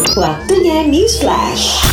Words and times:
Waktunya 0.00 0.88
News 0.88 1.20
Flash. 1.20 1.84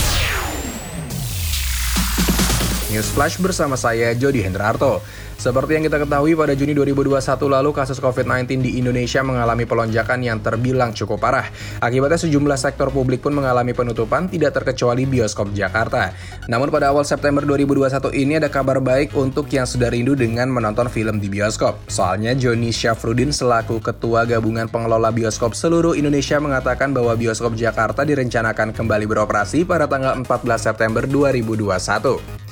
News 2.87 3.11
Flash 3.11 3.35
bersama 3.35 3.75
saya 3.75 4.15
Jody 4.15 4.39
Hendrarto. 4.39 5.03
Seperti 5.37 5.77
yang 5.77 5.85
kita 5.85 6.01
ketahui 6.01 6.33
pada 6.33 6.57
Juni 6.57 6.73
2021 6.73 7.21
lalu 7.45 7.69
kasus 7.69 8.01
COVID-19 8.01 8.57
di 8.57 8.81
Indonesia 8.81 9.21
mengalami 9.21 9.69
pelonjakan 9.69 10.25
yang 10.25 10.41
terbilang 10.41 10.97
cukup 10.97 11.21
parah. 11.21 11.45
Akibatnya 11.77 12.17
sejumlah 12.17 12.57
sektor 12.57 12.89
publik 12.89 13.21
pun 13.21 13.37
mengalami 13.37 13.77
penutupan 13.77 14.25
tidak 14.33 14.57
terkecuali 14.57 15.05
bioskop 15.05 15.53
Jakarta. 15.53 16.17
Namun 16.49 16.73
pada 16.73 16.89
awal 16.89 17.05
September 17.05 17.45
2021 17.45 18.17
ini 18.17 18.41
ada 18.41 18.49
kabar 18.49 18.81
baik 18.81 19.13
untuk 19.13 19.45
yang 19.53 19.69
sudah 19.69 19.93
rindu 19.93 20.17
dengan 20.17 20.49
menonton 20.49 20.89
film 20.89 21.21
di 21.21 21.29
bioskop. 21.29 21.85
Soalnya 21.85 22.33
Joni 22.33 22.73
Syafrudin 22.73 23.29
selaku 23.29 23.77
Ketua 23.77 24.25
Gabungan 24.25 24.65
Pengelola 24.65 25.13
Bioskop 25.13 25.53
seluruh 25.53 25.93
Indonesia 25.93 26.41
mengatakan 26.41 26.97
bahwa 26.97 27.13
bioskop 27.13 27.53
Jakarta 27.53 28.01
direncanakan 28.01 28.73
kembali 28.73 29.05
beroperasi 29.05 29.69
pada 29.69 29.85
tanggal 29.85 30.17
14 30.17 30.33
September 30.57 31.05
2021. 31.05 32.46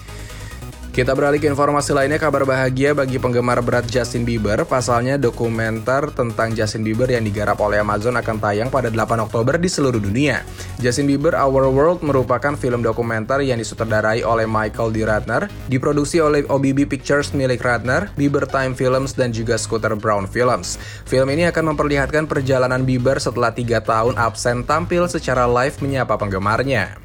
Kita 0.95 1.11
beralih 1.11 1.43
ke 1.43 1.51
informasi 1.51 1.91
lainnya, 1.91 2.15
kabar 2.15 2.47
bahagia 2.47 2.95
bagi 2.95 3.19
penggemar 3.19 3.59
berat 3.59 3.83
Justin 3.83 4.23
Bieber. 4.23 4.63
Pasalnya 4.63 5.19
dokumenter 5.19 6.07
tentang 6.15 6.55
Justin 6.55 6.87
Bieber 6.87 7.11
yang 7.11 7.27
digarap 7.27 7.59
oleh 7.59 7.83
Amazon 7.83 8.15
akan 8.15 8.39
tayang 8.39 8.71
pada 8.71 8.87
8 8.87 9.27
Oktober 9.27 9.59
di 9.59 9.67
seluruh 9.67 9.99
dunia. 9.99 10.47
Justin 10.79 11.11
Bieber 11.11 11.35
Our 11.35 11.67
World 11.67 11.99
merupakan 11.99 12.55
film 12.55 12.79
dokumenter 12.79 13.43
yang 13.43 13.59
disutradarai 13.59 14.23
oleh 14.23 14.47
Michael 14.47 14.95
D. 14.95 15.03
Ratner, 15.03 15.51
diproduksi 15.67 16.23
oleh 16.23 16.47
OBB 16.47 16.87
Pictures 16.87 17.35
milik 17.35 17.59
Ratner, 17.59 18.07
Bieber 18.15 18.47
Time 18.47 18.71
Films, 18.71 19.11
dan 19.19 19.35
juga 19.35 19.59
Scooter 19.59 19.99
Brown 19.99 20.31
Films. 20.31 20.79
Film 21.03 21.27
ini 21.27 21.43
akan 21.51 21.75
memperlihatkan 21.75 22.23
perjalanan 22.23 22.87
Bieber 22.87 23.19
setelah 23.19 23.51
tiga 23.51 23.83
tahun 23.83 24.15
absen 24.15 24.63
tampil 24.63 25.11
secara 25.11 25.43
live 25.43 25.75
menyapa 25.83 26.15
penggemarnya. 26.15 27.04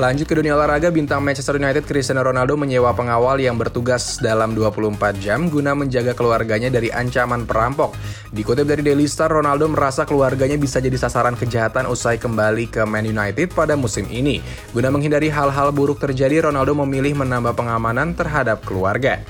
Lanjut 0.00 0.24
ke 0.24 0.32
dunia 0.32 0.56
olahraga, 0.56 0.88
bintang 0.88 1.20
Manchester 1.20 1.60
United 1.60 1.84
Cristiano 1.84 2.24
Ronaldo 2.24 2.56
menyewa 2.56 2.96
pengawal 2.96 3.36
yang 3.44 3.60
bertugas 3.60 4.16
dalam 4.16 4.56
24 4.56 5.20
jam 5.20 5.52
guna 5.52 5.76
menjaga 5.76 6.16
keluarganya 6.16 6.72
dari 6.72 6.88
ancaman 6.88 7.44
perampok. 7.44 7.92
Dikutip 8.32 8.64
dari 8.64 8.80
Daily 8.80 9.04
Star, 9.04 9.28
Ronaldo 9.28 9.68
merasa 9.68 10.08
keluarganya 10.08 10.56
bisa 10.56 10.80
jadi 10.80 10.96
sasaran 10.96 11.36
kejahatan 11.36 11.84
usai 11.84 12.16
kembali 12.16 12.72
ke 12.72 12.88
Man 12.88 13.04
United 13.04 13.52
pada 13.52 13.76
musim 13.76 14.08
ini. 14.08 14.40
Guna 14.72 14.88
menghindari 14.88 15.28
hal-hal 15.28 15.68
buruk 15.76 16.00
terjadi, 16.00 16.48
Ronaldo 16.48 16.72
memilih 16.72 17.12
menambah 17.12 17.52
pengamanan 17.52 18.16
terhadap 18.16 18.64
keluarga. 18.64 19.20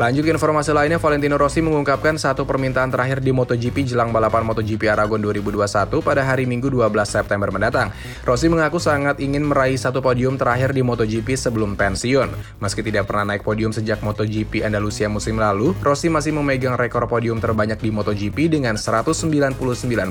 Lanjut 0.00 0.24
ke 0.24 0.32
informasi 0.32 0.72
lainnya, 0.72 0.96
Valentino 0.96 1.36
Rossi 1.36 1.60
mengungkapkan 1.60 2.16
satu 2.16 2.48
permintaan 2.48 2.88
terakhir 2.88 3.20
di 3.20 3.36
MotoGP 3.36 3.84
jelang 3.84 4.08
balapan 4.16 4.48
MotoGP 4.48 4.88
Aragon 4.88 5.20
2021 5.20 5.60
pada 6.00 6.24
hari 6.24 6.48
Minggu 6.48 6.72
12 6.72 6.88
September 7.04 7.52
mendatang. 7.52 7.92
Rossi 8.24 8.48
mengaku 8.48 8.80
sangat 8.80 9.20
ingin 9.20 9.44
meraih 9.44 9.76
satu 9.76 10.00
podium 10.00 10.40
terakhir 10.40 10.72
di 10.72 10.80
MotoGP 10.80 11.36
sebelum 11.36 11.76
pensiun. 11.76 12.32
Meski 12.64 12.80
tidak 12.80 13.12
pernah 13.12 13.36
naik 13.36 13.44
podium 13.44 13.76
sejak 13.76 14.00
MotoGP 14.00 14.64
Andalusia 14.64 15.04
musim 15.12 15.36
lalu, 15.36 15.76
Rossi 15.84 16.08
masih 16.08 16.32
memegang 16.32 16.80
rekor 16.80 17.04
podium 17.04 17.36
terbanyak 17.36 17.76
di 17.76 17.92
MotoGP 17.92 18.56
dengan 18.56 18.80
199 18.80 19.60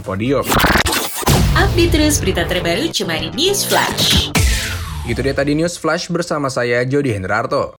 podium. 0.06 0.46
Update 1.58 1.90
terus 1.90 2.22
berita 2.22 2.46
terbaru 2.46 2.94
cuma 2.94 3.18
di 3.18 3.34
News 3.34 3.66
Flash. 3.66 4.30
Itu 5.10 5.26
dia 5.26 5.34
tadi 5.34 5.58
News 5.58 5.82
Flash 5.82 6.14
bersama 6.14 6.54
saya 6.54 6.86
Jody 6.86 7.10
Hendrarto. 7.10 7.66